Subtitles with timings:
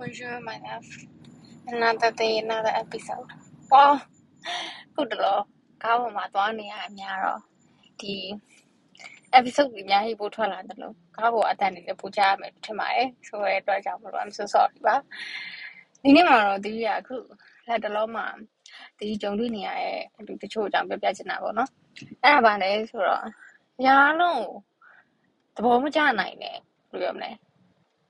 [0.00, 0.88] Bonjour, my love.
[1.66, 3.28] Another day, another episode.
[3.70, 3.86] ပေါ
[4.94, 5.38] ခုတလော
[5.82, 7.40] ကားပေါ်မှာသွားနေရအများတော့
[8.00, 8.16] ဒီ
[9.38, 14.96] episode ကြီးအများကြီးပို့ထွက်လာတယ်လို့ကားပေါ်အတန်နေလည်းပို့ကြရမယ်ထင်ပါတယ်ဆိုရဲအတွက်ကြောင့်မလို့ I'm so sorry ပါ
[16.02, 17.16] ဒီနေ့မှာတော့ဒီကအခု
[17.66, 18.26] လက်တလုံးမှာ
[18.98, 21.70] ဒီကြုံတွေ့နေရတဲ့လူတချို့အကြောင်းပြောပြချင်တာပေါ့နော်
[22.22, 23.24] အဲ့ဒါပါလေဆိုတော့
[23.86, 24.44] ရာလုံး
[25.56, 26.56] သဘောမကျနိုင်တဲ့
[26.90, 27.30] ဘယ်လိုပြောမလဲ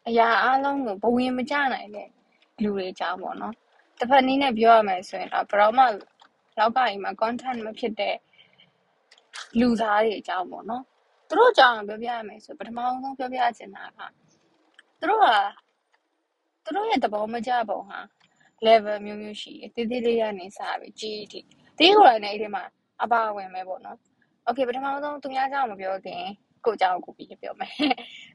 [0.08, 2.08] အရာအလုံးကိုဘဝင်မကျနိုင်တဲ့
[2.62, 3.54] လူတွေအကြောင်းပေါ့နော်
[3.98, 5.84] တစ်ဖက်နည်းနဲ့ပြောရမယ်ဆိုရင်တော့ဘယ်တော့မှ
[6.58, 8.16] လောကကြီးမှာ content မဖြစ်တဲ့
[9.60, 10.84] လူသားတွေအကြောင်းပေါ့နော်
[11.28, 13.98] သူတို့အကြောင်းပြောပြရမယ်ဆိုပထမဆုံးပြောပြချင်တာက
[14.98, 15.26] သူတို့က
[16.64, 17.98] သူတို့ရဲ့သဘောမကျပုံဟာ
[18.66, 21.40] level မျိုးမျိုးရှိတယ်တေးသေးလေးကနေစပြီးကြီးထိ
[21.78, 22.64] တေးကိုယ်တိုင်နဲ့အဲ့ဒီမှာ
[23.02, 23.98] အပါဝင်ပဲပေါ့နော်
[24.46, 26.24] okay ပထမဆုံးသူများကြောင့်မပြောခင်
[26.66, 27.72] ကိုကြောင့်ကိုပြီးပြောမယ်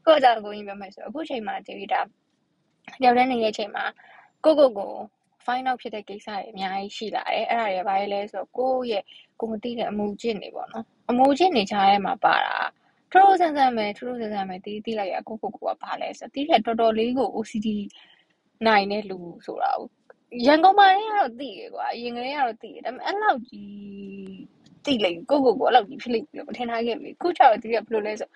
[0.08, 3.84] ကိုကြောင့်ကိုကြီးပြောမယ်ဆိုတော့အခုချိန်မှာဒီတာတယောက်တည်းနေတဲ့ချိန်မှာ
[4.44, 4.92] ကိုကိုကို
[5.46, 9.04] find out ဖြစ်တဲ့ကိစ္စတွေအများကြီးရှိလာတယ်အဲ့ဒါတွေဘာလဲဆိုတော့ကိုရဲ့
[9.40, 12.56] ကိုမသိတဲ့အမှုကျင့်တွေပေါ့နော်အမှုကျင့်တွေကြားထဲမှာပါတာ
[13.12, 17.68] ထရိုးဆန်းဆန်းပဲထရိုးဆန်းဆန်းပဲတီးတီးလိုက်ရကိုကိုကိုကဘာလဲဆိုတော့တီးတဲ့တော်တော်လေးကို OCD
[18.68, 19.90] နိုင်တဲ့လူဆိုတာကို
[20.46, 24.55] ရန်ကုန်မှာလည်းကတော့သိရကွာအရင်ကလေးကတော့သိရဒါပေမဲ့အဲ့လောက်ကြီး
[24.86, 28.30] သိလိုက်ကိုကိုကိုအဲ့လောက်ကြီးဖြစ်လိမ့်လို့မထင်ထားခဲ့ဘူးခုချောက်တီးရဘယ်လိုလဲဆို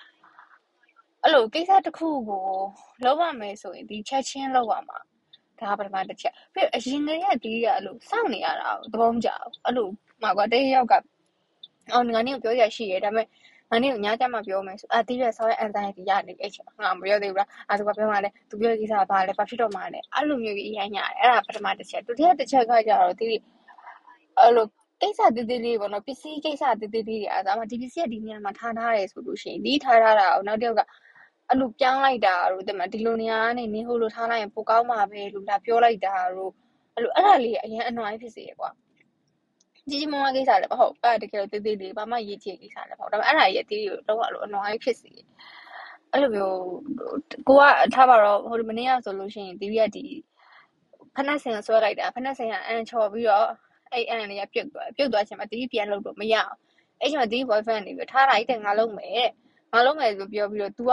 [1.24, 2.44] အဲ့လိုကိစ္စတစ်ခုကို
[3.04, 4.98] လုံးဝမယ်ဆိုရင်ဒီချက်ချင်းလောက်ရမှာ
[5.60, 9.88] ဒါပထမတစ်ချက်ပြီးအရင်ကလေးကတီးရအဲ့လိုစောင့်နေရတာသဘောမကျဘူးအဲ့လို
[10.22, 10.94] မှာကွာတရယောက်က
[11.94, 13.28] အော်ငါနေကိုပြောရရှိရဲဒါပေမဲ့
[13.72, 23.30] ငါနေကိုညကြမှာပြောမယ်ဆိုအာတီးရဆောင်းရဲ့ anxiety ရနေအဲ့ချိန်ငါမပြောသေးဘူးလားအဲဆိုကပြောမှလဲသူပြောတဲ့ကိစ္စကဘာလဲဘာဖြစ်တော့မှလဲအဲ့လိုမျိုးကြီးအရင်ညာတယ်အဲ့ဒါပထမတစ်ချက်ဒုတိယတစ်ချက်ကကြတော့တီး
[24.40, 24.66] အဲ့လို
[25.02, 30.82] ကိစ္စတေးသေးလေးပေါ့နော်ပစ္စည်းကိစ္စတေးသေးလေးတွေအဲဒါမှဒီပစ္စည်းကဒီနေရာမှာထားထားရဲဆိုလို့ရှိရင်ဒီထားထားတာကိုနောက်တစ်ယောက်က
[31.50, 36.52] အဲ့လိုပြောင်းလိုက်တာတို့တမဒီလိုနေရာကနေနင်းဟိုလိုထားလိုက်ရင်ပိုကောင်းမှာပဲလို့လာပြောလိုက်တာတို့
[36.96, 38.70] အဲ့လိုအဲ့ဒါလေးအရင်အနှွိုင်းဖြစ်စေရကွာ
[39.90, 45.12] ကြီးကြီးမားမားကိစ္စလည်းမဟုတ်အဲ့တကယ်တော့တေးသေးလေးဘာမှရေးချင်ကိစ္စလည်းမဟုတ်ဒါပေမဲ့အဲ့ဒါကြီးအတီးကိုတော့အဲ့လိုအနှွိုင်းဖြစ်စေ
[46.12, 46.60] အဲ့လိုမျိုး
[47.48, 47.62] ကိုက
[47.94, 50.06] ထားပါတော့ဟိုမနေ့ကဆိုလို့ရှိရင်တီးရဒီ
[51.16, 53.50] ဖနက်ဆင်ဆွဲလိုက်တာဖနက်ဆင်ကအန်ချော်ပြီးတော့
[53.93, 56.53] အဲ့အန်လေးကပြုတ်သွားပြုတ်သွားချင်မှတီးပြန်လုပ်တော့မရအောင်
[57.01, 59.31] အဲ့ချိန်မှာတီး boyfriend နေပြီးထားလိုက်တဲ့ငါလုံးမယ်တဲ့
[59.73, 60.91] ငါလုံးမယ်ဆိုပြောပြီးတော့ तू က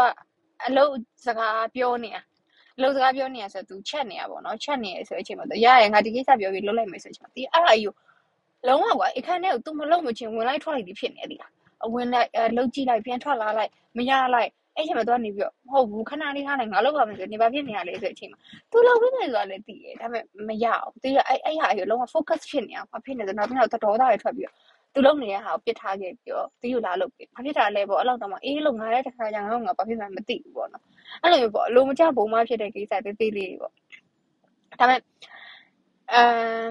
[0.68, 0.92] အလုပ်
[1.26, 2.22] စကားပြောနေတာ
[2.78, 7.94] အလုပ်စကားပြောနေရဆိုတော့ तू ချက်နေရပေါ့နော်ချက်နေရဆိုတဲ့အချိန်မှာ तू ရရငါဒီကိစ္စပြောပြီးလုပ်လိုက်မယ်ဆိုချင်တီးအဲ့ဒါကြီးကို
[8.68, 11.38] လုံးဝကွာအခန်းထဲကို तू မလုံးမချင်းဝင်လိုက်ထွက်လိုက်ဒီဖြစ်နေတယ်ဒီ
[11.86, 18.39] အဝင်လိုက်အလုပ်ကြည့်လိုက်ပြန်ထွက်လာလိုက်မရလိုက် အဲ့ချိန်မှာ तू ကနေပြီးတော့မဟုတ်ဘူးခဏလေးထားလိုက်ငါလုပ်ပါမယ်ဆိုနေပါဖြစ်နေရလေဆိုတဲ့အချိန်မှာ
[18.71, 24.55] तू လုပ်ပြီးမယ်ဆိုတာလည်းသိတယ်ဒါပေမဲ့မရအောင်တီးရအဲ့အဲ့ဟာကြီးလုံးဝ focus ဖြစ်နေအောင်ဘာဖြစ်နေလဲနောက်ပြီးတော့တော်သားတွေထွက်ပြီးတော့
[24.95, 30.83] သူလုံနေတဲ့ဟာကိုပစ်ထားခဲ့ပြီးတော့တီးကိုလာလုပ်ပြီးဘာဖြစ်တာလဲပေါ့အဲ့လောက်တော့မှအေးလုံငါတဲ့တစ်ခါကျငါငါဘာဖြစ်မှမသိဘူးပေါ့နော်
[31.23, 33.77] အဲ့လိုမျိုးပေါ့အလိုမကျပုံမှဖြစ်တဲ့ကိစ္စသေးသေးလေးပေါ့ဒါ
[34.81, 35.01] ပေမဲ့
[36.13, 36.69] အမ်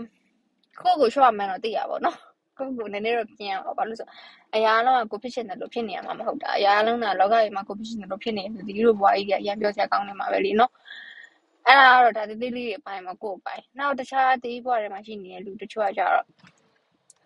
[0.82, 2.18] ကိုကိုရှော့မှန်တော့သိရပါတော့
[2.58, 4.08] ကိုကိုနည်းနည်းတော့ပြင်ရအောင်ဘာလို့ဆို
[4.56, 10.72] အရာလုံးကကိုဖြစ်ချင်တယ်လို့ဖြစ်နေရမှာမဟုတ်တာအရာလုံးကလောကကြီးမှာကိုဖြစ်ချင်တယ်လို့ဖြစ်နေတယ်ဒီလိုဘွားကြီးကအရင်ပြောချင်ကောင်းနေမှာပဲလीနော်
[11.68, 16.24] အဲ့ဒါကတော့ဒါသေးသေးလေးတွေအပိုင်းမှာကိုယ်ပိုင်နောက်တခြားသေးဘွားတွေမှာရှိနေတဲ့လူတချို့ကကြတော့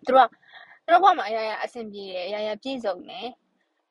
[0.06, 0.30] သူတို့က
[0.84, 3.28] သူတို့ဘွားမှာအရာရာအဆင်ပြေတယ်အရာရာပြည့်စုံတယ်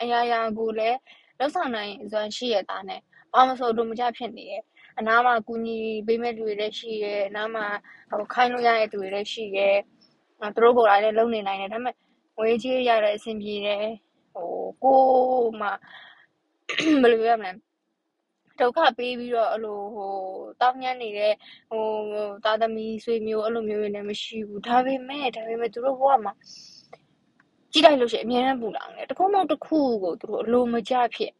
[0.01, 0.97] အရာရာကိုလည်း
[1.39, 3.01] လောက်ဆောင်နိုင်စွမ်းရှိရတာနဲ့
[3.33, 4.63] ဘာမဆိုလို့မကြဖြစ်နေရဲ့
[5.00, 5.77] အနားမှာကူညီ
[6.07, 7.66] ပေးမဲ့လူတွေလည်းရှိရဲ့အနားမှာ
[8.09, 9.77] ဟိုခိုင်းလို့ရတဲ့သူတွေလည်းရှိရဲ့
[10.55, 11.94] သူတို့ပေါ်လာလည်းလုံနေနိုင်တယ်ဒါပေမဲ့
[12.37, 13.84] ငွေကြေးရတဲ့အဆင်ပြေတယ်
[14.34, 14.49] ဟို
[14.84, 15.00] ကို
[15.60, 15.69] မှ
[17.03, 17.53] ဘယ်လိုပြောမလဲ
[18.60, 20.12] ဒုက္ခပေးပြီးတော့အဲ့လိုဟို
[20.60, 21.32] တောင်းညံ့နေတဲ့
[21.71, 21.84] ဟို
[22.44, 26.32] တာသမီဆွေမျိုးအဲ့လိုမျိုးတွေလည်းမရှိဘူးဒါပေမဲ့ဒါပေမဲ့သူတို့ဘဝမှာ
[27.72, 31.32] ကြည့်လိုက်လို့ရှိရင်အများနဲ့ပူလောင်တယ်တခုမှတစ်ခုကိုသူတို့အလိုမကျဖြစ်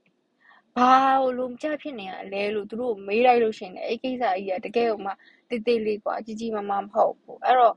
[0.77, 0.93] ဘာ
[1.39, 5.13] လို့မကျဖြစ်နေရလဲလို့သူတို့မေးလိုက်လို့ရှိရင်အဲ့ကိစ္စကြီးကတကယ်ကိုမှ
[5.49, 7.77] တိတ်တိတ်လေးกว่าကြီးကြီးမားမားမဟုတ်ဘူးအဲ့တော့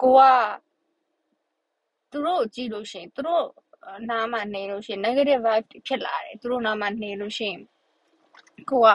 [0.00, 0.20] ကိုက
[2.10, 3.44] သူတို့ကြည့်လို့ရှိရင်သူတို့
[4.10, 7.60] နားမှာနေလို့ရှိရင် negative vibe ဖြစ်လာတယ်သူတို့နားမှာနေလို့ရှိရင်
[8.70, 8.88] ကိုက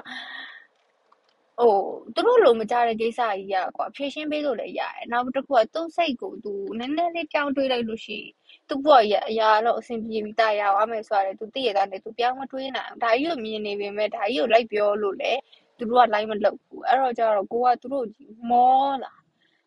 [1.59, 1.73] ဟို
[2.15, 8.31] သူတို့လိုမကြတဲ့ကိစ္စကြီးอ่ะကွာဖြည့်ရှင်းပေးလို့လည်းရတယ်နောက်တစ်ခုကသူ့စိတ်ကိုသူနည်းနည်းလေးပြောင်းတွေးလိုက်လို့ရှိရင်
[8.69, 15.31] သူ့ဘဝရအရာတော့အဆင်ပြေပြီးတာရအောင်မယ်ဆိုရတယ်သူသိရတာနဲ့သူပြောင်းမတွေးနိုင်အောင်ဒါကြီးကိုမြင်နေပေမဲ့ဒါကြီးကိုလိုက်ပြောလို့လေ
[15.77, 18.05] သူတို့ကလိုက်မလုပ်ဘူးအဲ့တော့ကျတော့ကိုကသူတို့
[18.49, 19.14] မောလာ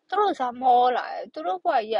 [0.09, 1.95] သူတို့စားမောလာသူတို့ဘဝရ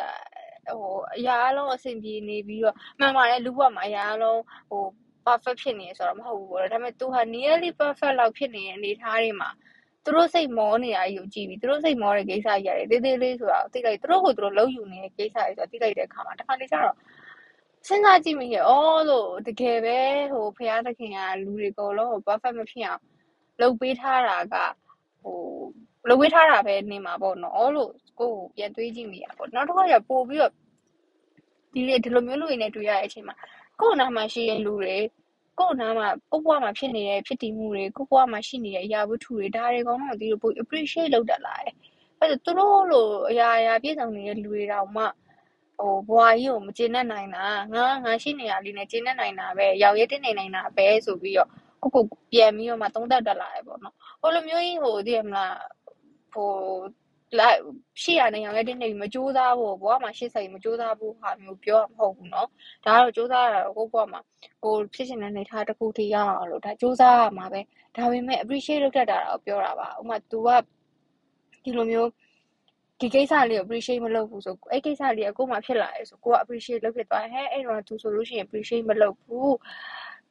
[0.68, 4.84] ဟိုအရာအလုံးအဆင်ပြေနေပြီးတော့မှန်ပါတယ်လူဘဝမှာအရာအလုံးဟို
[5.26, 9.50] perfect ဖြစ်နေဆိုတော့မဟုတ်ဘူးပေါ့ဒါပေမဲ့ तू ဟာ nearly perfect လောက်ဖြစ်နေတဲ့အနေအထားတွေမှာ
[10.06, 16.96] သူတို့စိတ်မောနေတာကြီးကိုကြည့်ပြီးသူတို့စိတ်မောတဲ့ကိစ္စကြီးရတယ်တေးသေးလေးဆိုတာသိလိုက်သူတို့ကိုသူတို့လုံးယူနေတဲ့ကိစ္စကြီးဆိုတာသိလိုက်တဲ့အခါမှာတစ်ခါလေကျတော့
[17.88, 20.00] စဉ်းစားကြည့်မိရဲ့အော်လို့တကယ်ပဲ
[20.32, 23.02] ဟိုဖះသခင်ကလူတွေအကုန်လုံးကို perfect မဖြစ်အောင်
[23.62, 24.56] လုပ်ပေးထားတာက
[25.22, 25.40] ဟို
[26.08, 30.54] လဝေးထားတာပဲနေမှာပေါ့နော်လို့ကိုကိုပြန်တွေးကြည့်မိရပေါ့နောက်တစ်ခါကျပို့ပြီးတော့
[31.74, 33.36] ဒီလေဒီလိုမျိုးလူတွေနဲ့တွေ့ရတဲ့အချိန်မှာ
[33.80, 34.96] ကိုယ်နာမှာရှိတဲ့လူတွေ
[35.60, 41.74] ကိုယ်နာမှာကိုယ့်ဘဝမှာဖြစ်နေတဲ့ဖြစ်တည်မှုတွေကိုယ့်ဘဝမှာရှိနေတဲ့အရာဝတ္ထုတွေဒါတွေကောင်တော့ဒီလိုပို appreciate လုပ်တတ်လာတယ်။
[42.20, 45.04] အဲ့ဒါသူတို့လိုအရာအရာပြည့်စုံနေတဲ့လူတွေတောင်မှ
[45.80, 51.50] ဟိုဘွာကြီးကိုမကျေနပ်နိုင်တာငါငါရှိနေရလေးနဲ့ကျေနပ်နိုင်တာပဲရောက်ရဲတင်နေနိုင်တာပဲဆိုပြီးတော့
[51.84, 55.54] ကိုကိုပြန်ပြီးတော့မှသုံးသပ်တတ်လာတယ်ပေါ့နော်ဟိုလိုမျိုးကြီးဟိုသိရမလား
[56.33, 56.51] ဟို
[57.39, 57.59] လိုက်
[58.03, 62.49] ရှိရနေအောင်လည်းတင်းနေပြီးမကြိုးစားဖို့ဘဝမှာရှေ့ဆက်ပြီးမကြိုးစားဖို့ဟာမျိုးပြောမှာမဟုတ်ဘူးเนาะ
[62.87, 64.21] ဒါကတော့ကြိုးစားရတာကိုဘဝမှာ
[64.65, 67.61] ကိုဖြစ်ရှင်တဲ့နေထားတစ်ခုထိရအောင်လို့ဒါကြိုးစားရမှာပဲ
[67.97, 70.49] ဒါပေမဲ့ appreciate လုပ်တတ်တာတော့ပြောတာပါဥပမာ तू က
[71.65, 72.09] ဒီလိုမျိုး
[73.01, 79.55] ဒီကိစ္စလေးကို appreciate မလုပ်ဘူးဆိုအဲ့ကိစ္စလေးကကို့မှာဖြစ်လာရဲဆိုကိုက appreciate လုပ်ဖြစ်သွားဟဲ့အဲ့တော့ तू ဆိုလို့ရှိရင် appreciate မလုပ်ဘူး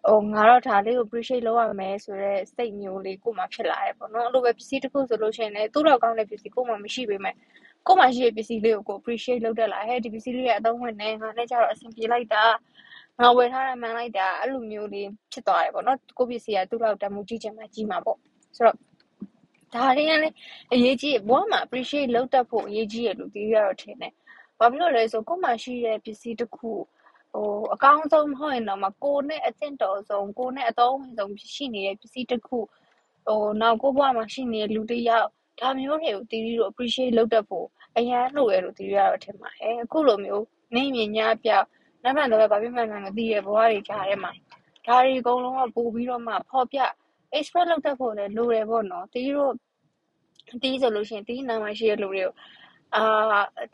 [0.06, 7.34] ဟိုငါတော့ဒါလေးကို appreciate လုပ်ရမယ်ဆိုတော့စိတ်မျိုးလေးကို့မှာဖြစ်လာရဲပေါ့နော်အဲ့လိုပဲပစ္စည်းတစ်ခုဆိုလို့ရှိရင်လည်းသူ့တော့ကောင်းတဲ့ပစ္စည်းကို့မှာမရှိပေမဲ့
[7.86, 12.44] ကို့မှာရှိတဲ့ပစ္စည်းလေးကိုကို appreciate လုပ်တတ်လာဟဲ့ဒီပစ္စည်းလေးကအသုံးဝင်နေငါလည်းကြတော့အဆင်ပြေလိုက်တာ
[13.20, 18.18] ငါဝယ်ထားတာမှန်လိုက်တာအဲ့လိုမျိုးလေးဖြစ်သွားတယ်ပေါ့နော်ကိုပစ္စည်းကသူ့လောက်တမှုကြီးချင်မှကြီးမှာပေါ့
[18.56, 18.76] ဆိုတော့
[19.74, 20.34] ဒါတွေကလည်း
[20.72, 24.12] အရေးကြီးဘဝမှာ appreciate လုပ်တတ်ဖို့အရေးကြီးရလို့ဒီရတော့ထင်တယ်
[24.58, 26.70] ဘာဖြစ်လို့လဲဆိုကို့မှာရှိတဲ့ပစ္စည်းတစ်ခု
[27.32, 32.58] ဟိုအကောင်းဆုံးမဟုတ်ရင်တော့မကိုနဲ့အသင့်တော်ဆုံးကိုနဲ့အတော်ဝင်ဆုံးရှိနေတဲ့ပစ္စည်းတစ်ခု
[33.26, 35.28] ဟိုနောက်ကိုဘဝမှာရှိနေတဲ့လူတစ်ယောက်
[35.60, 37.66] ဒါမျိုးတွေကိုတီးပြီးတော့ appreciate လုပ်တတ်ဖို့
[37.96, 40.44] အရန်လိုရလို့တီးရတော့ထင်ပါတယ်အခုလိုမျိုး
[40.74, 41.66] နေမြင်ညာပြောက်
[42.04, 44.32] နံပါတ်တော့ဘာဖြစ်မှန်းမသိတဲ့ဘဝတွေကြားထဲမှာ
[44.86, 46.78] ဒါတွေအကုန်လုံးကပို့ပြီးတော့မှဖော်ပြ
[47.36, 49.52] express လုပ်တတ်ဖို့လည်းလိုတယ်ပေါ့နော်တီးတို့
[50.62, 52.32] တီးဆိုလို့ရှိရင်တီးနာမရှိတဲ့လူတွေကို
[52.96, 53.02] အာ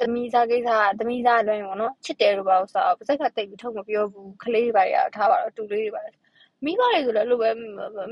[0.01, 6.03] သမီးစားကိစ္စသမီးစားလွှဲပေါ့နော်ချစ်တယ်လို့ပါဥစားပါစက်ကတိတ်ပြီးထုတ်မပြောဘူးကလေးတွေပါရထားပါတော့တူလေးတွေပါ
[6.65, 7.51] မိဘတွေဆိုလည်းအဲ့လိုပဲ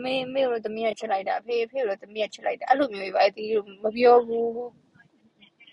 [0.05, 3.51] မေမေတို့သမီးကချစ်လိုက်တာဖေဖေတို့သမီးကချစ်လိုက်တာအဲ့လိုမျိုးတွေပါတီး
[3.85, 4.51] မပြောဘူး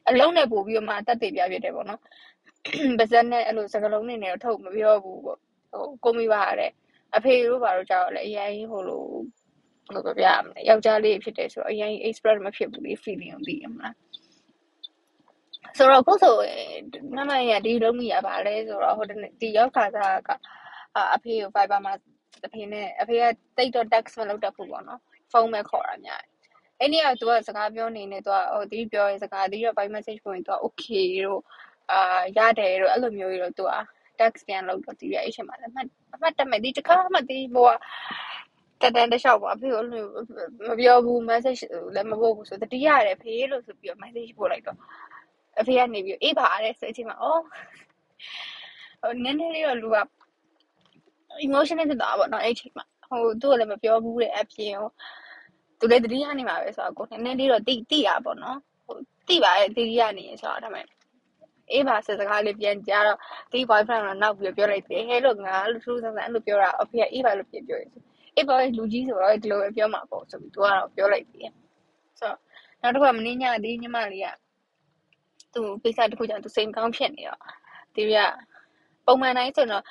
[0.10, 2.02] အလုံးနဲ့ပို့ပြီးတော့မှတတ်သိပြဖြစ်တယ်ပေါ့နော်
[3.00, 5.40] ပါဇက်နဲ့အဲ့လိုစကလုံးနေနဲ့ထုတ်မပြောဘူးပေါ့
[5.72, 6.72] ဟိုကိုမိပါရတဲ့
[7.16, 9.04] အဖေတို့ဘာလို့ကြောက်လဲအရင်ဟိုလို
[9.88, 13.96] ဘယ်လိုပြောရမလဲယောက်ျားလေးဖြစ်တယ်ဆိုတော့အရင် express မဖြစ်ဘူးလေ feeling ကိုသိရမလား
[15.80, 16.36] ဆိုတော့ခုဆို
[17.18, 19.06] နမရဒီလုံးမိရပါလဲဆိုတော့ဟို
[19.42, 20.30] ဒီရောက်ခါစားက
[21.16, 21.94] အဖေကို Viber မှာ
[22.46, 23.24] အဖေနဲ့အဖေက
[23.58, 25.00] တိတ်တော့ text မလုပ်တတ်ဘူးပေါ့နော်
[25.32, 26.22] ဖုန်းပဲခေါ်တာများ
[26.80, 31.42] အဲ့နေ့ကသူကစကားပြောနေနေသူကဟိုဒီပြောရင်စကားဒီတော့ Viber message ပို့ရင်သူက okay တို့
[31.92, 33.74] အာရတယ်တို့အဲ့လိုမျိုးတွေတော့သူက
[34.20, 37.72] text ပြန်လုပ်တော့ဒီရအဲ့ချိန်မှာလည်းအမှတ်အမှတ်တက်မဲ့ဒီတခါမှဒီဘော
[38.82, 39.76] ကတန်တန်တလျှောက်ပေါ့အဖေက
[40.68, 41.62] မပြောဘူး message
[41.96, 44.78] လည်းမပို့ဘူးဆိုတတိရတယ်ဖေးလို့ဆိုပြီးတော့ message ပို့လိုက်တော့
[45.60, 47.42] အဖေကနေပြီးအေးပါတဲ့ဆိုအချိန်မှာအော်
[49.02, 49.98] ဟိုနည်းနည်းလေးတော့လူက
[51.46, 54.90] emotional ဖြစ်သွားပါတော့အဲ့ချိန်မှာဟိုသူ့ကိုလည်းမပြောဘူးတဲ့အပြင်ဟို
[55.80, 58.98] သူလည်းတတိယနေမှာပဲဆိုတော့ကိုနည်းနည်းလေးတော့တိတိရပါတော့ဟို
[59.28, 60.86] တိပါရဲ့တတိယနေဆိုတော့ဒါပေမဲ့
[61.72, 63.18] အေးပါစစကားလေးပြန်ကြားတော့
[63.52, 67.90] ဒီ boyfriend ကနောက်ပြီးပြောလိုက်တယ်ဟဲ့လို့ငါလို့ထူးဆန်းဆန်းအဲ့လိုပြောတာအဖေကအေးပါလို့ပြန်ပြောတယ်
[68.36, 71.52] အေးပါလူကြီးဆိုတော့ဒီလိုပဲပြောမှာပေါ့ဆိုပြီးသူကတော့ပြောလိုက်တယ်
[72.20, 72.38] ဆိုတော့
[72.82, 74.28] နောက်တစ်ခါမင်းညဒီညမလေးက
[75.54, 77.40] သူကိစ္စတစ်ခုကြောင့်သူစိတ်ကောင်းဖြစ်နေတော့
[77.96, 78.16] ဒီက
[79.06, 79.84] ပုံမှန်တိုင်းဆိုတော့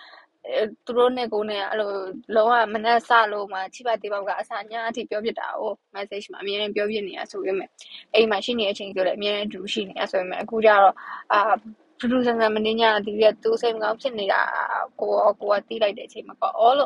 [0.86, 1.92] သူတို့နဲ့ကိုနဲ့အဲ့လို
[2.34, 7.68] လုံးဝမနှက်ဆလို့မှချိပါတေးပေါက်ကအစာညာအထိပြောပြတာကို message မှာအမြဲတမ်းပြောပြနေရဆိုပေမဲ့
[8.14, 10.94] အိမ်မှာရှိနေတဲ့အချိန်ဆိုလည်းအမြဲတမ်းတူရှိနေရဆိုပေမဲ့အခုကျတော့
[11.32, 11.40] အာ
[11.98, 14.40] ထူးထူးဆန်းဆန်းမင်းညာဒီကသူစိတ်မကောင်းဖြစ်နေတာ
[15.00, 16.78] ကိုကိုကတီးလိုက်တဲ့အချိန်မှာပေါ့ all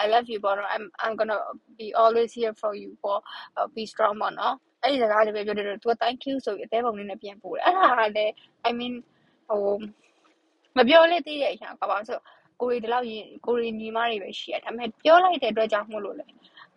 [0.00, 1.40] I love you but I'm I'm going to
[1.78, 3.16] be always here for you for
[3.58, 8.32] uh, be strong ပေါ့နော်အဲ့ဒီစကားလေးပဲပြောတယ်သူက thank you ဆိုပြီးအသေးပုံလေးနဲ့ပြန်ပို့တယ်အဲ့ဒါကလည်း
[8.68, 8.94] I mean
[9.48, 9.74] ဟို
[10.76, 12.18] မပြောလဲသေးတဲ့အရာကဘာလို့ဆို
[12.60, 16.26] ကိုရီဒီလောက်ရင်ကိုရီညီမတွေပဲရှိရဒါပေမဲ့ပြောလိုက်တဲ့အတွက်ကြောင့်မို့လို့လေ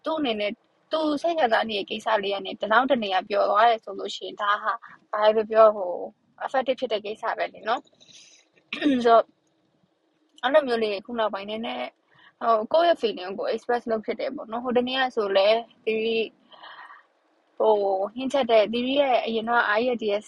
[0.05, 0.51] သူ့အနေနဲ့
[0.91, 4.73] သူစိတ်ခံစားနေတဲ့ကိစ္စလေးကနေတနောက်တနေရပြောသွားတယ်ဆိုလို့ရှိရင်ဒါဟာ
[5.11, 5.93] ဘာပဲပြောဟို
[6.45, 9.23] effective ဖြစ်တဲ့ကိစ္စပဲလေနော်ဆိုတော့
[10.43, 11.83] အဲ့လိုမျိုးလေးခုနောက်ပိုင်းနေနဲ့
[12.41, 15.47] ဟိုကိုယ့်ရဲ့ feeling ကို express လုပ်ဖြစ်တယ်ပေါ့နော်ဟိုတနေ့ကဆိုလဲ
[15.85, 15.97] ဒီ
[17.57, 17.75] ဟို
[18.15, 20.25] ဟင်းချက်တဲ့ဒီရဲ့အရင်တော့ IELTS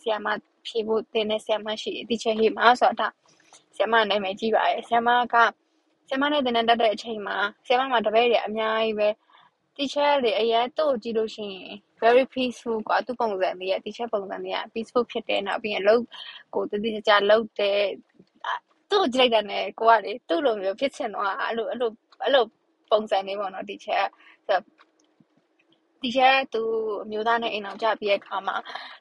[0.00, 0.26] ဆီယမ
[0.66, 3.12] ဖြေဖို့တင်တဲ့ဆီယမရှိဒီချက်ဟေးမှာဆိုတော့
[3.74, 5.36] ဆရာမနာမည်ကြီးပါတယ်ဆရာမက
[6.08, 7.36] ဆရာမနဲ့တင်တက်တဲ့အချိန်မှာ
[7.66, 9.08] ဆရာမမှာတပည့်တွေအများကြီးပဲ
[9.81, 16.03] teacher တွေအရင်တို့ကြည့်လို့ရှိရင် very peaceful กว่าသူပုံစံလေးရဲ့ teacher ပုံစံလေးက peaceful ဖြစ်တယ်နောက်ပြီးရင်လုံး
[16.53, 17.79] ကိုတတိကျကျလုံးတယ်
[18.91, 21.91] သူ့ကြိုက်တယ်နဲ့ကိုကလေသူ့လိုမျိုးဖြစ်ချင်တော့အဲ့လိုအဲ့လို
[22.23, 22.45] အဲ့လို
[22.91, 24.03] ပုံစံလေးပေါ့နော် teacher
[24.47, 24.59] ဆို
[26.01, 26.61] ဒီချက်သူ
[27.03, 28.55] အမျိုးသားနဲ့အိမ်အောင်ကြပြီးတဲ့အခါမှာ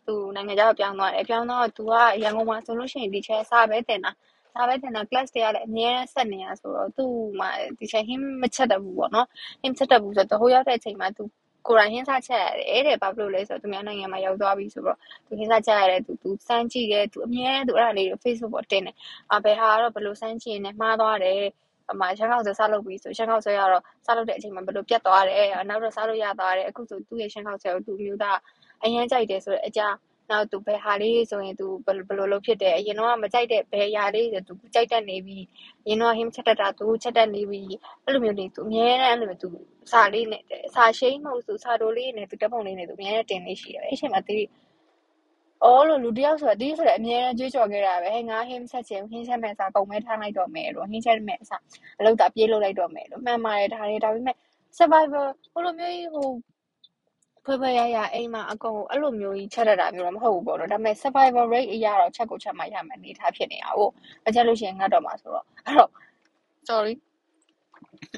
[0.07, 4.13] သူနိုင်ငံခြားပြောင်းသွားတယ်ပြောင်းတော့သူကရန်ကုန်မှာဆိုလို့ရှိရင်ဒီချက်စားပဲတင်တာ
[4.56, 9.28] ဒါပဲတင်တာ class တွေကလည်းအများဆက်နေတာဆိုတော့သူ့မှာဒီချက်ဟင်းမချက်တတ်ဘူးပေါ့နော်
[9.62, 11.24] ဟင်းချက်တတ်ဘူးဆိုတော့ဟိုရောက်တဲ့အချိန်မှာသူ
[11.68, 18.96] ကိုယ်တိုင်ဟင်းစားချက်ရတယ်တဲ့ဘာဖြစ်လို့လဲဆိုတော့သူများနိုင်ငံမှာရောက်သွားပြီဆိုတော့သူဟင်းစားချက်ရတယ်သူသူစမ်းကြည့်တယ်သူအမြဲသူအဲ့ဒါလေးကို Facebook ပေါ်တင်တယ်
[19.34, 21.40] အဘယ်ဟာကတော့ဘယ်လိုစမ်းကြည့်နေမှားသွားတယ်
[21.92, 28.38] အမရှမ်းကောက်ဆွဲစားလုပ်ပြီးဆိုရှမ်းကောက်ဆွဲကတော့စားလုပ်တဲ့အချိန်မှာဘယ်လိုပြတ်သွားတယ်နောက်တော့စားလို့ရသွားတယ်အခုဆိုသူ့ရဲ့ရှမ်းကောက်ဆွဲကိုသူမျိုးသား
[28.84, 29.82] အရင်ကြိုက်တယ်ဆိုတော့အကြ
[30.32, 35.38] နောက်သူဘယ်ဟာလေးဆိုရင်သူဘယ်လိုလုပ်ဖြစ်တယ် အရင်တော့မကြိုက်တဲ့ ဘယ်အရာလေးဆိုသူကြိုက်တတ်နေပြီ
[35.86, 37.62] အရင်တော့ဟင်းချက်တတ်တာ သူချက်တတ်နေပြီ
[38.04, 39.50] အဲ့လိုမျိုးလေးသူအများနဲ့အဲ့လိုမျိုးသူ
[39.92, 40.42] စာလေးနဲ့
[40.76, 44.38] စာရှိမဟုတ်သူစာတိုလေးနဲ့သူတက်ပုံလေးနဲ့သူအများနဲ့တင်လေးရှိတယ် အဲ့ချိန်မှာသူ
[45.64, 51.62] အော်လို့လူတယောက်ဆိုတာဒီဆိုလည်း အများကြီးကြွေးကြော်ခဲ့တာပဲဟဲ့ငါဟင်းဆက်ချင်ဟင်းချက်မဲ့စာပုံမဲထားလိုက်တော့မယ်လို့ ဟင်းချက်မဲ့အစား
[52.00, 54.38] အလုပ်တာပြေးလုပ်လိုက်တော့မယ်လို့ မှန်ပါတယ် ဒါတွေ ဒါပေမဲ့
[54.78, 56.28] survivor ဟိုလိုမျိုးဟို
[57.46, 63.92] ဖွဲဖွဲရရအိမ်မှာအကုန်အဲ့လိုမျိုးကြီးချက်ရတာမျိုးတော့မဟုတ်ဘူးပေါ့နော်ဒါပေမဲ့ survival rate အရာတော့ချက်ကိုချက်မှရမယ်အနေထားဖြစ်နေတာဟုတ်
[64.26, 65.90] မချက်လို့ရှိရင်ငတ်တော့မှာဆိုတော့အဲ့တော့
[66.70, 66.94] sorry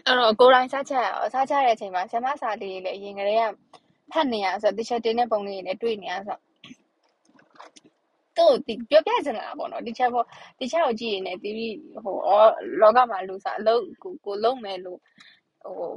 [0.05, 3.51] အဲ့တော့ကိုယ်တိုင်စားချက်ရောစားချက်တဲ့အချိန်မှာဆမစာလေးလေးအရင်ကတည်းက
[4.11, 6.37] ဖတ်နေရဆိုတော့တစ်ချက်တင်းတဲ့ပုံလေးတွေနဲ့တွေ့နေရဆို
[8.37, 10.25] တော့သူပြောပြချင်တာပေါ့နော်ဒီချက်ပေါ့
[10.59, 11.51] ဒီချက်ကိုကြည့်ရင်လည်းဒီ
[12.03, 12.15] ဟို
[12.81, 14.99] လောကမှာလူစားအလုပ်ကိုကိုလုံးမယ်လို့
[15.63, 15.91] ဟို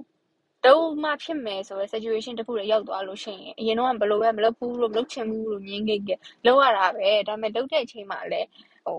[0.67, 8.49] တုံးမှဖြစ်မယ်ဆိုတဲ့ situation တခုတွေရောက်သွားလို့ရှိရင်အရင်တော့ဘယ်လိုပဲမလုပ်ဘူးလို့မလုပ်ချင်ဘူးလို့မြင်ခဲ့ခဲ့လောက်ရတာပဲဒါပေမဲ့လုပ်တဲ့အချိန်မှာလည်း
[8.86, 8.98] ဟို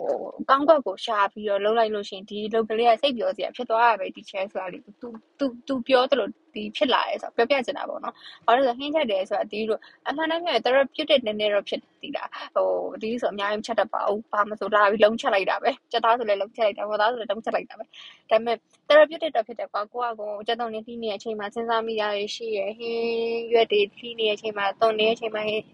[0.51, 5.09] ကောင်းကွက်ကိုရှာပြီးတော့လှုပ်လိုက်လို့ရှိရင်ဒီလုပ်ကလေးကစိတ်ပြောစရာဖြစ်သွားရပဲဒီ chair ဆိုတာလေ तू
[5.39, 8.15] तू तू ပြောသလိုဒီဖြစ်လာရဲဆိုတော့ပြောပြချင်တာပေါ့နော်။
[8.47, 12.69] ဘာလို့လဲဆိုဟင်းချက်တယ်ဆိုတာဒီလိုအမှန်တမ်းပြောရင် therapeutic နည်းနည်းတော့ဖြစ်တည်တာဟို
[13.03, 17.85] ဒီဆိုအများကြီးချက်တတ်ပါဘူး။ဘာမဆိုလာပြီးလုံးချက်လိုက်တာပဲ။ချက်သားဆိုလည်းလုံးချက်လိုက်တာ။ဝသားဆိုလည်းလုံးချက်လိုက်တာပဲ။
[18.31, 18.57] ဒါပေမဲ့
[18.89, 25.65] therapeutic တော့ဖြစ်တယ်ကွာကိုကကိုချက်တော့နေပြီးနေတဲ့အချိန်မှာစဉ်းစားမိရရရှိရဟင်းရွက်တွေပြီးနေတဲ့အချိန်မှာတုံနေတဲ့အချိန်မှာဟင်း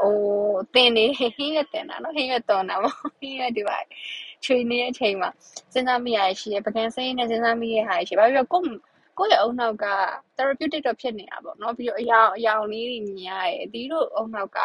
[0.00, 0.14] ဟို
[0.74, 3.76] တင်နေဟင်းရတင်တာနော်ဟင်းရတုံတာပေါ့ဟင်းရဒီပါ
[4.44, 5.30] ချွေနေတဲ့အချိန်မှာ
[5.72, 8.62] စဉ်းစားမိရရှိရပကံစိမ်းနဲ့စဉ်းစားမိရဟာရှိဘာဖြစ်လို့ကို
[9.18, 9.86] ကိုယ့်ရဲ့အုံနောက်က
[10.36, 14.58] therapeutic တော့ဖြစ်နေတာပေါ့နော်ပြီးတော့အယောင်အယောင်လေးတွေမြင်ရတယ်ဒီလိုအုံနောက်က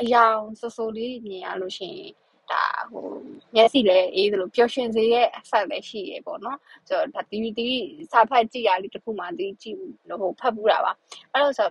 [0.00, 2.12] အယောင်စိုးစိုးလေးမြင်ရလို့ရှိရင်
[2.50, 3.06] ဒါဟို
[3.54, 7.68] မျက်စိလည်းအေးသလိုပျော်ရွှင်စေတဲ့အဆက်လည်းရှိရပေါ့နော်ဆိုတော့ဒါဒီဒီ
[8.12, 9.76] စာဖတ်ကြည့်ရလေးတစ်ခုမှဒီကြည့်
[10.20, 10.92] ဟိုဖတ်ဘူးတာပါ
[11.32, 11.68] အဲ့လိုဆို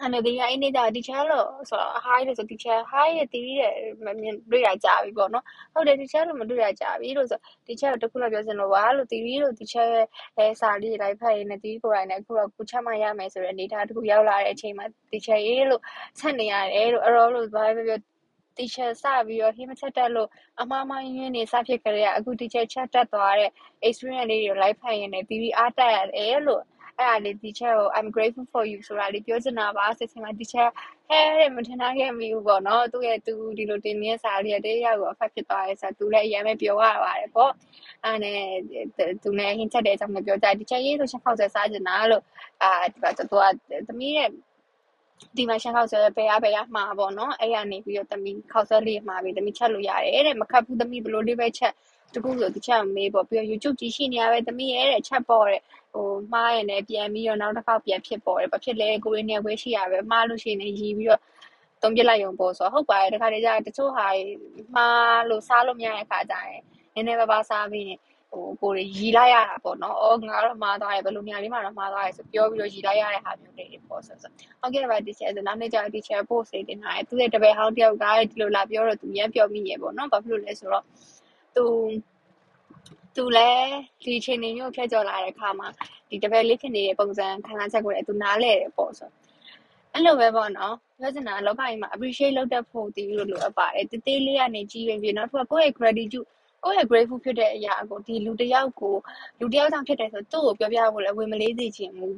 [0.00, 3.74] အဲ့ဒီအိနေကြဒီချာလို့ဆိုတော့ high လို့ဆိုဒီချာ high ရဲ့တီးတဲ့
[4.20, 7.38] မြင်တွေ့ရကြပြီပေါ့နော်ဟုတ်တယ်ဒီချာလို့မတွေ့ရကြပြီလို့ဆို
[7.68, 15.82] ဒီချာတခုလောက်ပြောစင်လို့ပါလို့တီးလို့ဒီချာရဲ့အဲစာလေးလိုက်ဖတ်ရင်တီးကိုယ်တိုင်နဲ့အခုတော့ကိုချမှရမယ်ဆိုတဲ့အနေထားတခုရောက်လာတဲ့အချိန်မှာဒီချာရေးလို့
[16.18, 18.00] ဆက်နေရတယ်လို့အရောလို့ဘာပဲပြော
[18.56, 20.28] teacher စပြီးတော့ him ချက်တက်လို့
[20.60, 23.50] အမှားမှရင်းနေစဖြစ်ကြရအခု teacher ချက်တက်သွားတဲ့
[23.86, 26.62] experience လေးတွေကို live ဖတ်ရင်လည်းပြီးပြီးအားတက်ရတယ်လို့
[26.98, 30.66] အဲ့ဒါလေး teacher ကို I'm grateful for you ဆိုတာလေးပြောချင်တာပါစစ်စစ်မှာ teacher
[31.08, 37.52] ဟဲတဲ့မထင်ထားခဲ့မိဘူးပေါ့နော်သူ့ရဲ့သူဒီလိုတင်နေတဲ့စာလေးတည်းရောက်ကို affect ဖြစ်သွားရဲဆိုတော့သူလည်းအရင်ပဲပြောရပါတယ်ပေါ့
[38.04, 38.40] အဲ့နဲ့
[39.22, 42.22] သူလည်းဟင်းချက်တဲ့အကြောင်းလည်းပြောကြ teacher ရေးဆိုချက်ဖောက်ဆက်စားချင်တာလို့
[42.62, 43.44] အာဒီကသူက
[43.88, 44.30] သမီးရဲ့
[45.36, 51.72] ဒီမှာရှမ်းခောက်ဆွဲဘယ်ရဘယ်ရမှာပေါ့နော်အဲ့ရနေပြီးတော့သမီးခောက်ဆွဲလေးမှာပြီးသမီးချက်လို့ရတယ်တဲ့မခတ်ဘူးသမီးဘလို့လေးပဲချက်
[52.14, 55.60] တကူဆိုတချက်မေးပေါ့ပြီးတော့ YouTube ကြည့်ရှိနေရပဲသမီးရဲ့တဲ့ချက်ပေါ့တဲ့
[55.92, 61.22] ဟိုမှားရင်လည်းပြန်ပြီးတော့နောက်တစ်ခါပြန်ဖြစ်ပေါ်တယ်ဘာဖြစ်လဲကိုရင်းနဲ့ဝဲရှိရပဲမှားလို့ရှိရင်လည်းရီပြီးတော့
[61.82, 64.06] တုံးပြလိုက်ရုံပေါ့ဆိုဟုတ်ပါတယ်တခါတည်းကျတချို့ဟာ
[64.74, 66.60] မှားလို့စားလို့မရတဲ့အခါကျရင်
[66.94, 67.92] နည်းနည်းပါးပါးစားပြီး
[68.32, 80.84] ဟိုကိုရီရီလိုက်ရတာပေါ့နော်။အော်ငါတော့မှားသွားတယ်ဘယ်လိုနေရာလေးမှာတော့မှားသွားတယ်ဆိုပြောပြီးတော့ရီလိုက်ရတဲ့ဟာမျိုးတွေပေါ့ဆိုဆို။ဟုတ်ကဲ့ပါဒီချက်ဆိုနောက်နေ့ကျရင်ဒီချက် post တွေတင်ထားတယ်။သူ့ရဲ့တပည့်ဟောင်းတယောက်ကဒီလိုလာပြောတော့သူရမ်းပြောမိရပေါ့နော်။ဘာဖြစ်လို့လဲဆိုတော့
[81.56, 81.66] သူ
[83.16, 83.70] သူလည်း
[84.04, 85.68] ဒီချိန်နေမျိုးဖြတ်ကျော်လာတဲ့အခါမှာ
[86.10, 89.10] ဒီတပည့်လေးဖြစ်နေတဲ့ပုံစံခံစားချက်ကိုလည်းသူနားလဲတယ်ပေါ့ဆို
[89.92, 96.28] အဲ့လိုပဲပေါ့နော်ပြောချင်တာလောကကြီးမှာ appreciate လုပ်တတ်ဖို့တည်လို့လိုအပ်ပါတယ်တေးသေးလေးကနေကြီးရင်ပြီးနောက်တစ်ခါကိုယ့်ရဲ့ gratitude
[96.66, 98.94] ကိုယ့်ရဲ့ grateful ဖြစ်တဲ့အရာကိုဒီလူတယောက်ကို
[99.40, 102.16] လူတယောက်ကြောင့်ဖြစ်တယ်ဆိုသူ့ကိုပြောပြဖို့လည်းဝင်မလေးစေချင်ဘူး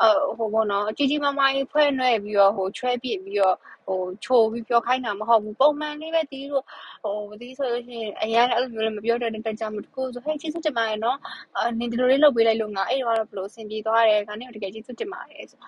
[0.00, 0.04] အ
[0.38, 6.64] ဟိုဘောနော်ကြီးကြီးမားမားကြီးဖွဲ့နှဲ့ပြီးတော့ဟိုချွဲပြစ်ပြီးတော့ဟိုချိုပြီးပြောခိုင်းတာမဟုတ်ဘူးပုံမှန်လေးပဲတီးလို့
[7.04, 11.18] ဟိုတီးဆိုလို့ရှိရင်အရင်အဲ့လိုမျိုးလည်းမပြောတဲ့တကြမှာတကူဆိုဟဲ့ကျေးဇူးတင်ပါတယ်နော်
[11.56, 15.60] အနင်ဒီလိုလေးလုပ်ပေးလိုက်လို့ငါအဲ့တော့ဘလို့အဆင်ပြေသွားတယ်ခါနေတကယ်ကျေးဇူးတင်ပါတယ်ဆို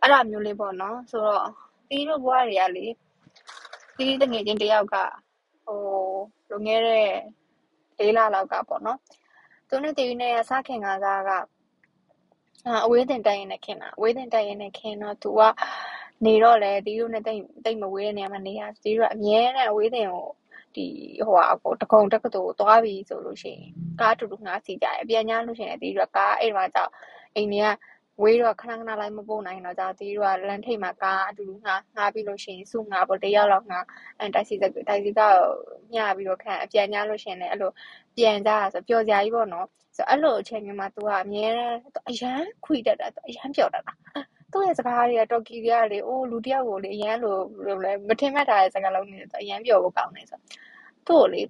[0.00, 1.48] အဲ့ဒါမျိုးလေးပေါ့နော်ဆိုတော့
[1.90, 2.86] တီးလို့ဘွားတွေကလေ
[3.96, 4.94] တီးတငယ်ချင်းတယောက်က
[5.64, 5.80] ဟို
[6.50, 7.08] လွန်ခဲ့တဲ့
[8.00, 8.98] လေးလလောက်ကပေါ့နော်
[9.68, 11.30] သူနဲ့တီးနဲ့စခင်ကစားက
[12.84, 15.40] အဝေးတင်တိုက်ရင်နဲ့ခင်တာအဝေးတင်တိုက်ရင်နဲ့ခင်တော့သူက
[16.24, 20.28] နေတော့လေတီးတို့နဲ့တိတ်တိတ်မဝေးတဲ့နေရာမှာနေရတီးတို့အမြဲတမ်းအဝေးတင်ကို
[20.74, 20.86] ဒီ
[21.26, 26.92] ဟိုဟာကိုတကုံတက္ကသိုလ်သွားပြီဆိုလို့ရှိရင်ကားတူတူငှားစီကြတယ်ပြန်ညာလို့ရှိရင်တီးတို့ကားအဲ့မှာကြောက်
[27.34, 27.68] အိမ်တွေက
[28.22, 33.84] ဝေးတော့ခဏခဏလိုက်မပို့နိုင်တော့ကြောက်တီးတို့ကလမ်းထိပ်မှာကားအတူတူငှားငှားပြီးလို့ရှိရင်စုငှားပေါ့တယောက်လောက်ငှား
[34.18, 34.80] အဲတိုက်စီတိုက်စီ
[35.18, 35.20] က
[35.92, 37.70] မျှပြီးတော့ခံအပြန်ညာလို့ရှိရင်လည်းအဲ့လို
[38.16, 41.78] ပြန်ကြတာဆိုပျော်စရာကြီးပေါ့နော်ဆိုအဲ့လိုအချိန်မျိုးမှာ तू ကအမြဲတမ်း
[42.10, 43.92] အရန်ခွေတတ်တာ तू အရန်ပျော်တတ်တာ
[44.52, 50.40] သူ့ရဲ့စကားတွေကတော်ကီတွေကလေအိုးလူတယောက်ကိုလေအရန်လိုလိုလဲမထင်မှတ်ထားတဲ့စကားလုံးတွေဆိုအရန်ပြောဖို့ကောင်းနေဆို
[51.06, 51.42] သူ့ကိုလေ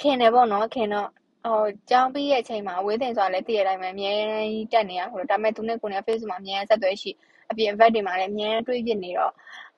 [0.00, 1.08] ခင်တယ်ပေါ့နော်ခင်တော့
[1.44, 4.16] ဟိုကြောင်းပြီးရဲ့အချိန်မှာအဝေးတင်ဆိုတာလည်းတည့်ရတိုင်းပဲအများ
[4.52, 7.10] ကြီးတက်နေရဟိုဒါပေမဲ့သူနဲ့ကိုနေ Facebook မှာအများဆက်သွယ်ရှိ
[7.50, 9.32] အပြင် event တွေမှာလည်းအများတွေးပြနေတော့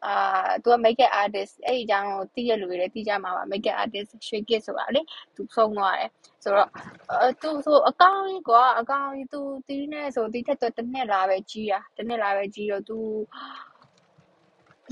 [0.06, 5.00] အာသူက makeup artist အဲ့ဒီအကြောင်းကိုသိရလူတွေလည်းသိကြမှာပါ makeup artist ရွှေကစ်ဆိုတာလေ
[5.36, 6.10] သူဆုံးသွားတယ်
[6.42, 6.68] ဆိုတော့
[7.12, 12.98] အဲသူဆိုအကောင်းကြီးကွာအကောင်းကြီးသူတီးနေဆိုတီးထက်တော့တစ်နှစ်လာပဲကြီးတာတစ်နှစ်လာပဲကြီးတော့သူ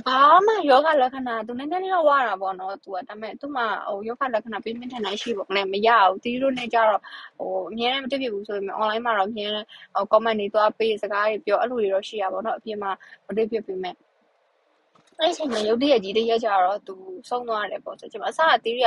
[0.03, 7.01] ဘာမှယောဂလက္ခဏာသူနည်းနည်းလေးတော့ဝါတာပေါ့နော်သူကဒါပေမဲ့သူ့မှာဟိုယောဂလက္ခဏာပြင်းပြင်းထန်ထန်ရှိပေါ့နဲ့မရဘူးတီးတို့နဲ့ကြတော့
[7.39, 12.91] ဟိုအများနဲ့မတွေ့ဖြစ်ဘူးဆိုရင် online မှာတော့အများနဲ့ဟို comment တွေသွားပေးစကားတွေပြောအဲ့လိုတွေတော့ရှိရပါတော့အပြင်မှာ
[13.27, 13.95] မတွေ့ဖြစ်ပေမဲ့
[15.21, 16.95] အဲ့ဒီအချိန်မှာရုပ်တရက်ကြီးတရက်ကြတော့သူ
[17.29, 18.85] ဆုံးသွားတယ်ပေါ့ဆိုကျွန်မအစကတီးရ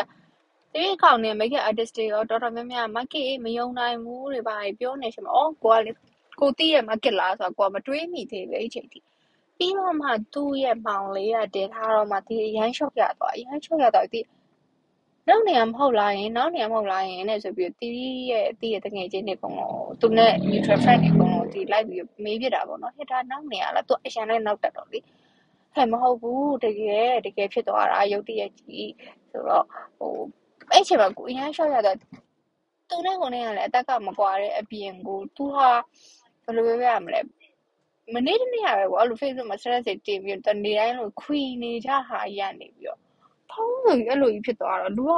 [0.73, 5.91] တီးခေါင်းနဲ့ make artist တွေရောတော်တော်များများ market မယုံနိုင်ဘူးတွေပါပြောနေရှင်မအော်ကိုကလေ
[6.39, 8.99] ကိုတီးရဲ့ market လားဆိုတော့ကိုကမတွေးမိသေးဘူးအဲ့ဒီအချိန်ထိ
[9.57, 14.21] ပြီးတော့မှ သူ့ရဲ့မောင်လေးက တင်ထားတော့မှ ဒီအရန်ရှော့ရသွားအရန်ရှော့ရသွားဒီ
[15.27, 24.99] နောက်နေရာမဟုတ်လားရင် နောက်နေရာမဟုတ်လားရင်နဲ့ ဆိုပြီးတီးရဲ့တီးရဲ့တငယ်ချင်းတွေကုန်တော့သူနဲ့ mutual friend တွေကုန်တော့ဒီလိုက်ပြီး မေးပြတာပေါ့နော်ဟဲ့ဒါနောက်နေရာလား သူအရန်နဲ့နောက်တက်တော့လေ
[25.73, 28.89] ဟဲ့ မဟုတ်ဘူး တကယ် တကယ်ဖြစ်သွားတာ ရုပ်တရက်ကြီး
[29.31, 29.65] ဆိုတော့
[29.97, 30.13] ဟို
[30.71, 31.97] အဲ့ချိန်မှာ ကိုအရန်ရှော့ရတော့
[32.89, 35.69] သူနဲ့ကိုနဲ့ကလည်း အသက်က မကွာတဲ့အပြင်ကို သူဟာ
[36.43, 37.19] ဘယ်လို ပြောရမလဲ
[38.15, 42.99] မနေ့တနေ့ကပဲကွာအဲ့လို Facebook မှာ status တွေတင်ပြီးတော့နေတိုင်းလို့ခွီနေကြဟာရနေပြီးတော့
[43.51, 45.13] ဖုံးလို့အဲ့လိုကြီးဖြစ်သွားတော့လူက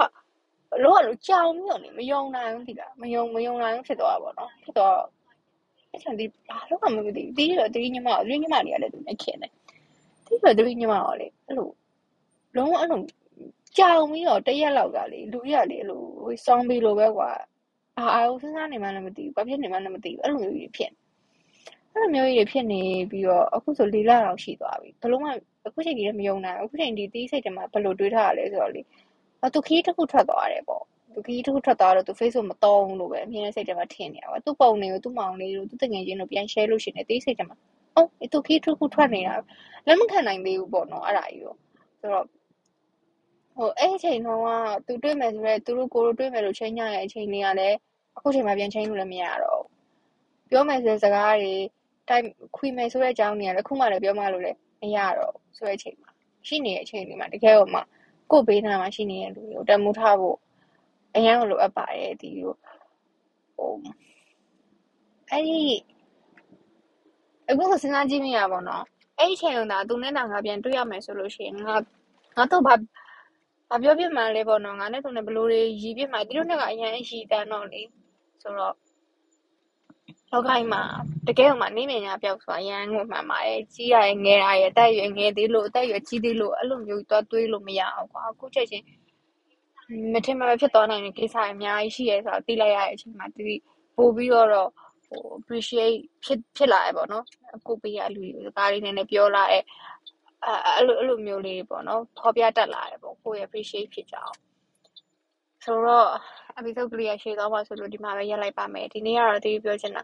[0.84, 5.08] လောကလို့ကြောင်ပြီးတော့နေမယုံနိုင်ဘူးဒီလားမယုံမယုံနိုင်ဘူးဖြစ်သွားတာပေါ့နော်ဖြစ်သွားတော့
[5.92, 9.52] အဲ့ချန်ဒီဘာလို့မှမသိဘူးတီးတော့တီးညီမတီးညီမတွေကလည်းသူနဲ့ခင်တယ်
[10.26, 11.70] တီးတော့တီးညီမကလည်းအဲ့လို
[12.56, 13.02] လုံးဝအဲ့လို
[13.78, 16.02] ကြောင်ပြီးတော့တရက်လောက်ကလေလူကြီးကလေအဲ့လို
[16.46, 17.30] စောင်းပြီးလိုပဲကွာ
[17.98, 20.92] အာအာစဉ်းစားနေမှလည်းမသိဘူးဘာဖြစ်နေမှလည်းမသိဘူးအဲ့လိုမျိုးကြီးဖြစ်
[22.00, 25.30] အဲ့လိုမျိုးကြီးဖြစ်နေပြီးတော့အခုဆိုလေးလလောက်ရှိသွားပြီဘလို့မှ
[25.68, 28.82] အခုချိန်ကြီးလည်းမယုံနိုင်အခုချိန်ဒီတီးစိတ်တမှာဘလို့တွေးထားရလဲဆိုတော့လေ
[29.46, 30.84] အတူခီးတစ်ခုထွက်သွားတယ်ပေါ့
[31.14, 37.58] သူခီးတစ်ခုထွက်သွားတော့သူ Facebook မတော်ဘူးလို့ပဲအမြင်နဲ့စိတ်ထဲမှာထင်နေရပါသူပုံတွေကိုသူ့မောင်လေးတို့သူတငယ်ချင်းတို့ပြန် share လို့ရှိနေတီးစိတ်ထဲမှာ
[37.96, 39.36] အော်သူခီးတစ်ခုထွက်နေတာ
[39.88, 41.56] လက်မခံနိုင်သေးဘူးပေါ့နော်အဲ့ဒါကြီးရော
[42.00, 42.26] ဆိုတော့
[43.56, 44.48] ဟိုအဲ့အချိန်တော့က
[44.88, 47.78] သူတွေ့မယ်ဆိုတော့သူတို့ကိုတို့တွေ့မယ်လို့ချိန်ညရဲ့အချိန်လေးကလည်း
[48.18, 49.70] အခုချိန်မှာပြန်ချိန်လို့လည်းမရတော့ဘူး
[50.50, 51.56] ပြောမယ်ဆိုတဲ့စကားတွေ
[52.10, 52.26] တိုက်
[52.58, 56.10] ခွေမယ်ဆိုတဲ့အကြောင်းတွေကလည်းခုမှလည်းပြောမှလို့လည်းမရတော့ဆိုတဲ့အချိန်မှာ
[56.48, 57.82] ရှိနေတဲ့အချိန်လေးမှာတကယ်တော့မှ
[58.32, 60.38] ကို့ဘေးနားမှာရှိနေတဲ့လူတွေကိုတမှုထားဖို့
[61.16, 62.54] အရန်လိုအပ်ပါတယ်ဒီလို
[63.56, 63.72] ဟို
[65.32, 65.62] အဲ့ဒီ
[67.50, 68.84] အခုစဉ်းစားကြည့်မိရပါတော့
[69.18, 71.76] အဲ့ဒီချိန်လုံးသာသူနဲ့ငါပြန်တွေ့ရမယ်ဆိုလို့ရှိရင်ငါ
[72.38, 72.76] ငါတော့ဘာ
[73.70, 77.82] ဘာပြောပြမှလဲပေါ့နော်ငါနဲ့သူနဲ့ဘလို့တွေရည်ပြမှဒီလိုနဲ့ကအရန်အရှိတန်းတော့လေ
[78.42, 78.76] ဆိုတော့
[80.32, 80.82] လောကကြီးမှာ
[81.28, 88.86] တကယ်မှနေမြညာပြောက်ဆိုတာရန်ကိုမှန်ပါတယ်ကြီးရရဲ့ငယ်ရရဲ့တက်ရွယ်ငယ်သေးလို့အသက်ရွယ်ကြီးသေးလို့အဲ့လိုမျိုးသွားတွေးလို့မရအောင်ကွာအခုချက်ချင်း
[90.14, 93.56] မထင်မှဖြစ်သွားနိုင်တဲ့ကိစ္စအများကြီးရှိရဲဆိုတာသိလိုက်ရတဲ့အချိန်မှာဒီ
[93.98, 94.70] ပို့ပြီးတော့
[95.08, 99.64] ဟို appreciate ဖြစ်ဖြစ်လာရပေါ့နော်အခုပေးရလူတွေစကားလေးနည်းနည်းပြောလာတဲ့
[100.46, 104.36] အဲ့လိုအဲ့လိုမျိုးလေးပေါ့နော်ဖော်ပြတတ်လာတယ်ပေါ့ကိုယ့်ရဲ့ appreciate ဖြစ်ကြအောင်
[105.65, 106.11] ဆိုတော့
[106.59, 110.03] episode ကလေးရရှေ့သွားပါဆိုလို့ဒီမှာပဲရက်လိုက်ပါမယ်ဒီနေ့ကတော့ဒီပြောချင်တာ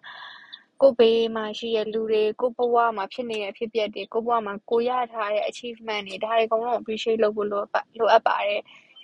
[0.82, 7.62] ကိုဘေးမှာရှိတဲ့လူတွေကိုဘဝမှာဖြစ်နေတဲ့ဖြစ်ပျက်တွေကိုဘဝမှာကိုရထားတဲ့ achievement တွေဒါတွေအကုန်လုံး appreciate လုပ်ဖို့လို
[7.98, 8.60] လိုအပ်ပါတယ်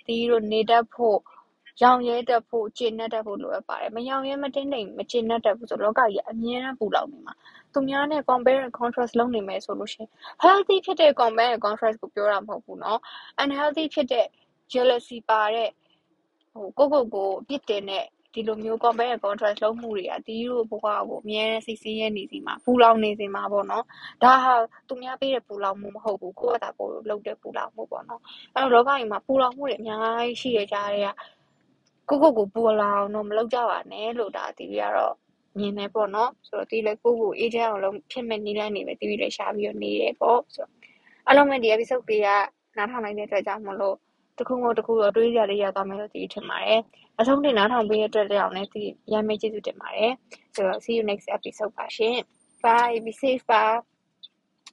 [0.07, 1.17] ဒီလိုနေတတ်ဖို့
[1.83, 7.33] ရောင်ရဲတတ်ဖို့ကျင့်တတ်ဖို့လိုအပ်ပါတယ်မရောင်ရဲမတင်းတိမ်မကျင့်တတ်ဘူးဆိုလောကကြီးအမြဲတမ်းပူလောင်နေမှာ
[7.73, 10.09] သူများနဲ့ compare and contrast လုပ်နေမယ်ဆိုလို့ရှိရင်
[10.43, 12.99] healthy ဖြစ်တဲ့ compare and contrast ကိုပြောတာမဟုတ်ဘူးเนาะ
[13.41, 14.25] unhealthy ဖြစ်တဲ့
[14.71, 15.69] jealousy ပါတဲ့
[16.52, 23.84] ဟိုကိုကိုကိုအပြစ်တင်တဲ့ဒီလိုမျိုး compare and contrast လုပ်မှုတွေကတီးတို့ဘဝကိုအများနဲ့စိတ်ဆင်းရဲနေစီမှာပူလောင်နေစီမှာပေါ့နော်
[24.22, 24.54] ဒါဟာ
[24.88, 28.20] သူများပေးတဲ့ပူလောင်မှုမဟုတ်ဘူးကိုယ့်အသာကိုလုပ်တဲ့ပူလောင်မှုပေါ့နော်
[28.54, 31.08] အဲ့တော့လောကကြီးမှာပူလောင်မှုတွေအများကြီးရှိရကြတဲ့က
[32.08, 35.14] ကိုကိုကိုပူလောင်တော့မလုပ်ကြပါနဲ့လို့ဒါတီးရတော့
[35.58, 40.70] မြင်နေပေါ့နော်ဆိုတော့ဒီလေကိုကိုအေးချမ်းအောင်လုံးဖြစ်မဲ့နီးလန်းနေပဲတီးပြီးလည်းရှာပြီးတော့နေတယ်ပေါ့ဆိုတော့
[41.28, 42.28] အလုံးမဲ့ဒီ episode တွေက
[42.76, 43.96] နားထောင်နိုင်တဲ့အတွက်ကြောင့်မလို့
[44.38, 46.80] တခုမဟုတ်တခုတော့တွေးကြလေးရသွားမယ်လို့ဒီထင်ပါတယ်
[47.20, 50.12] အဆုံးတင်နားထောင်ပေးတဲ့အတွက်လည်းအောင်လည်းဒီရမ်းမေးကျေးဇူးတင်ပါတယ်
[50.54, 52.16] ဆိုတော့ see you next episode ပါရှင်
[52.64, 53.64] bye be safe ပါ